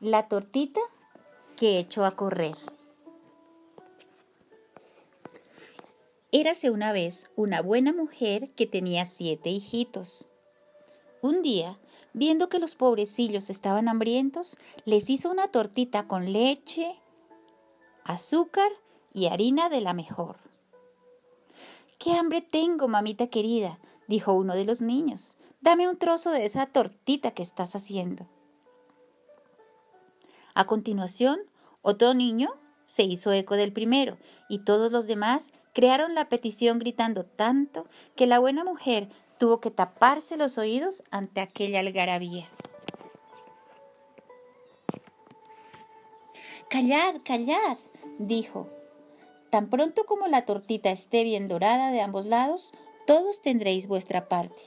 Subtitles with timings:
[0.00, 0.80] La tortita
[1.56, 2.56] que echó a correr.
[6.32, 10.28] Érase una vez una buena mujer que tenía siete hijitos.
[11.22, 11.78] Un día,
[12.12, 16.98] viendo que los pobrecillos estaban hambrientos, les hizo una tortita con leche,
[18.02, 18.72] azúcar
[19.14, 20.36] y harina de la mejor.
[21.98, 23.78] ¡Qué hambre tengo, mamita querida!
[24.08, 25.38] dijo uno de los niños.
[25.60, 28.26] Dame un trozo de esa tortita que estás haciendo.
[30.54, 31.40] A continuación,
[31.82, 37.24] otro niño se hizo eco del primero y todos los demás crearon la petición gritando
[37.24, 42.48] tanto que la buena mujer tuvo que taparse los oídos ante aquella algarabía.
[46.70, 47.78] Callad, callad,
[48.18, 48.68] dijo.
[49.50, 52.72] Tan pronto como la tortita esté bien dorada de ambos lados,
[53.06, 54.62] todos tendréis vuestra parte.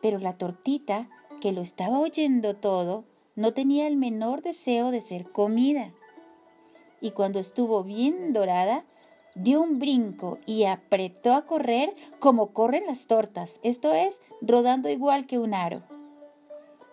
[0.00, 1.08] Pero la tortita,
[1.40, 3.04] que lo estaba oyendo todo,
[3.38, 5.92] no tenía el menor deseo de ser comida.
[7.00, 8.84] Y cuando estuvo bien dorada,
[9.36, 15.28] dio un brinco y apretó a correr como corren las tortas, esto es, rodando igual
[15.28, 15.84] que un aro.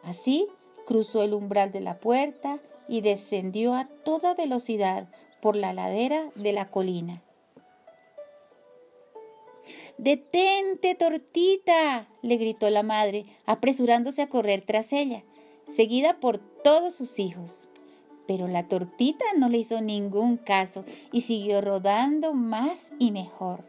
[0.04, 0.48] Así
[0.86, 5.08] cruzó el umbral de la puerta y descendió a toda velocidad
[5.42, 7.24] por la ladera de la colina.
[9.98, 15.24] Detente, tortita, le gritó la madre, apresurándose a correr tras ella
[15.66, 17.70] seguida por todos sus hijos.
[18.28, 23.64] Pero la tortita no le hizo ningún caso y siguió rodando más y mejor.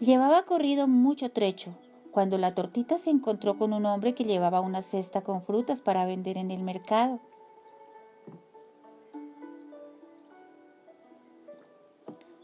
[0.00, 1.74] Llevaba corrido mucho trecho
[2.10, 6.04] cuando la tortita se encontró con un hombre que llevaba una cesta con frutas para
[6.04, 7.20] vender en el mercado.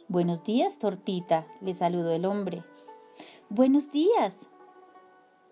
[0.09, 2.63] Buenos días, tortita, le saludó el hombre.
[3.49, 4.47] Buenos días,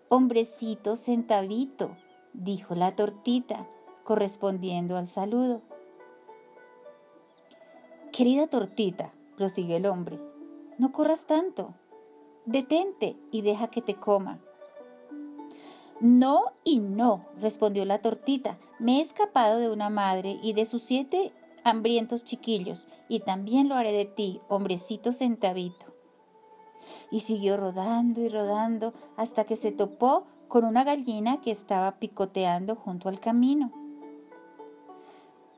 [0.09, 1.95] Hombrecito centavito,
[2.33, 3.67] dijo la tortita,
[4.03, 5.61] correspondiendo al saludo.
[8.11, 10.19] Querida tortita, prosiguió el hombre,
[10.77, 11.73] no corras tanto.
[12.45, 14.39] Detente y deja que te coma.
[15.99, 18.59] No y no, respondió la tortita.
[18.79, 21.31] Me he escapado de una madre y de sus siete
[21.63, 25.92] hambrientos chiquillos, y también lo haré de ti, hombrecito centavito
[27.11, 32.75] y siguió rodando y rodando hasta que se topó con una gallina que estaba picoteando
[32.75, 33.71] junto al camino.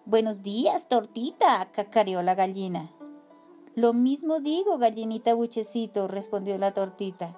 [0.06, 2.92] Buenos días, tortita, cacareó la gallina.
[3.76, 7.34] Lo mismo digo, gallinita buchecito, respondió la tortita.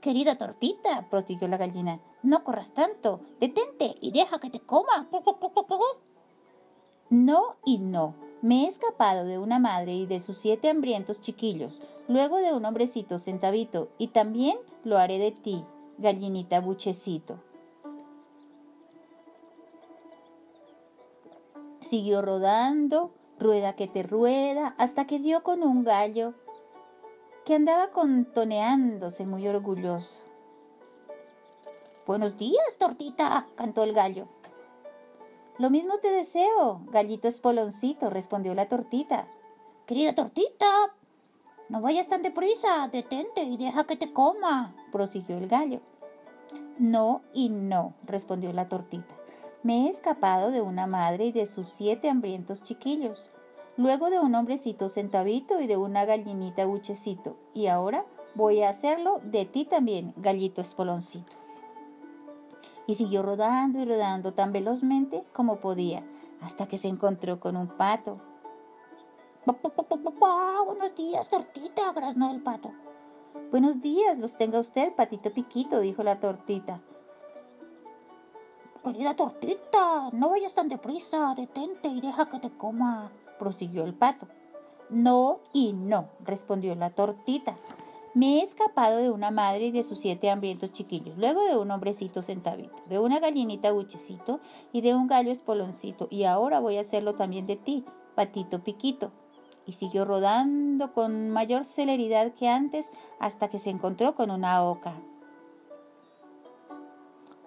[0.00, 5.08] Querida tortita, prosiguió la gallina, no corras tanto, detente y deja que te coma.
[7.10, 11.80] No y no, me he escapado de una madre y de sus siete hambrientos chiquillos,
[12.08, 15.64] luego de un hombrecito centavito, y también lo haré de ti,
[15.98, 17.38] gallinita buchecito.
[21.80, 26.34] Siguió rodando, rueda que te rueda, hasta que dio con un gallo
[27.44, 30.22] que andaba contoneándose muy orgulloso.
[32.06, 34.26] Buenos días, tortita, cantó el gallo.
[35.58, 39.26] Lo mismo te deseo, gallito espoloncito, respondió la tortita.
[39.86, 40.94] Querida tortita,
[41.68, 45.80] no vayas tan deprisa, detente y deja que te coma, prosiguió el gallo.
[46.78, 49.14] No y no, respondió la tortita.
[49.62, 53.30] Me he escapado de una madre y de sus siete hambrientos chiquillos,
[53.76, 59.20] luego de un hombrecito centavito y de una gallinita buchecito, y ahora voy a hacerlo
[59.22, 61.41] de ti también, gallito espoloncito
[62.86, 66.04] y siguió rodando y rodando tan velozmente como podía,
[66.40, 68.20] hasta que se encontró con un pato.
[70.64, 72.72] Buenos días, tortita, graznó el pato.
[73.50, 76.80] Buenos días, los tenga usted, patito piquito, dijo la tortita.
[78.84, 84.26] Querida tortita, no vayas tan deprisa, detente y deja que te coma, prosiguió el pato.
[84.90, 87.54] No y no, respondió la tortita.
[88.14, 91.70] Me he escapado de una madre y de sus siete hambrientos chiquillos, luego de un
[91.70, 96.82] hombrecito centavito, de una gallinita buchecito y de un gallo espoloncito, y ahora voy a
[96.82, 99.12] hacerlo también de ti, patito piquito.
[99.64, 105.00] Y siguió rodando con mayor celeridad que antes hasta que se encontró con una oca.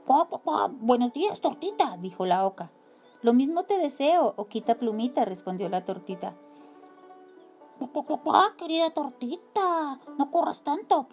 [0.08, 2.72] Pa, buenos días, tortita, dijo la oca.
[3.22, 6.36] Lo mismo te deseo, oquita plumita, respondió la tortita.
[8.58, 11.08] Querida tortita, no corras tanto.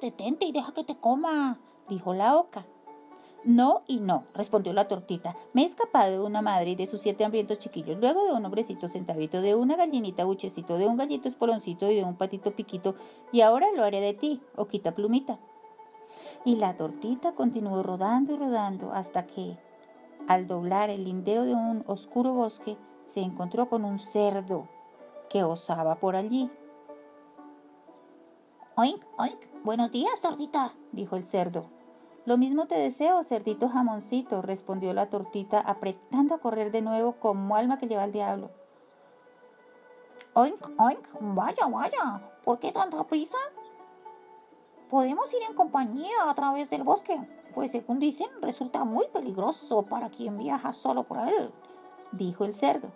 [0.00, 2.66] Detente y deja que te coma, dijo la oca.
[3.44, 5.36] No y no, respondió la tortita.
[5.52, 8.44] Me he escapado de una madre y de sus siete hambrientos chiquillos, luego de un
[8.44, 12.96] hombrecito centavito, de una gallinita buchecito, de un gallito espoloncito y de un patito piquito,
[13.30, 15.38] y ahora lo haré de ti, oquita plumita.
[16.44, 19.56] Y la tortita continuó rodando y rodando hasta que,
[20.26, 24.68] al doblar el lindero de un oscuro bosque, se encontró con un cerdo
[25.28, 26.50] que osaba por allí.
[28.76, 31.68] Oink, oink, buenos días, tortita, dijo el cerdo.
[32.24, 37.56] Lo mismo te deseo, cerdito jamoncito, respondió la tortita, apretando a correr de nuevo como
[37.56, 38.50] alma que lleva al diablo.
[40.34, 43.38] Oink, oink, vaya, vaya, ¿por qué tanta prisa?
[44.88, 47.18] Podemos ir en compañía a través del bosque,
[47.54, 51.52] pues según dicen, resulta muy peligroso para quien viaja solo por él,
[52.12, 52.92] dijo el cerdo.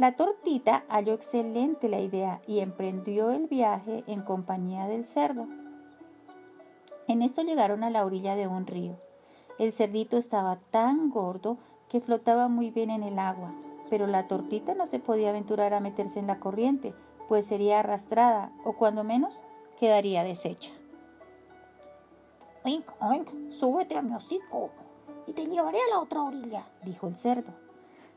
[0.00, 5.46] La tortita halló excelente la idea y emprendió el viaje en compañía del cerdo.
[7.06, 8.96] En esto llegaron a la orilla de un río.
[9.58, 11.58] El cerdito estaba tan gordo
[11.90, 13.52] que flotaba muy bien en el agua,
[13.90, 16.94] pero la tortita no se podía aventurar a meterse en la corriente,
[17.28, 19.36] pues sería arrastrada o cuando menos
[19.78, 20.72] quedaría deshecha.
[22.64, 24.70] Oink, oink, súbete a mi hocico
[25.26, 27.52] y te llevaré a la otra orilla, dijo el cerdo.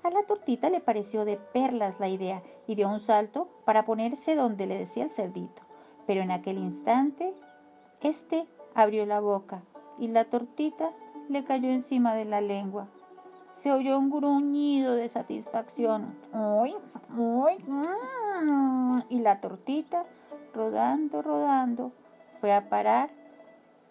[0.04, 4.36] A la tortita le pareció de perlas la idea y dio un salto para ponerse
[4.36, 5.62] donde le decía el cerdito.
[6.06, 7.34] Pero en aquel instante,
[8.02, 8.46] este
[8.76, 9.64] abrió la boca
[9.98, 10.92] y la tortita
[11.30, 12.90] le cayó encima de la lengua.
[13.54, 16.18] Se oyó un gruñido de satisfacción.
[16.34, 16.76] ¡Uy!
[17.16, 17.64] ¡Uy!
[19.10, 20.04] Y la tortita,
[20.54, 21.94] rodando, rodando,
[22.42, 23.10] fue a parar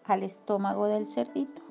[0.04, 1.62] al estómago del cerdito.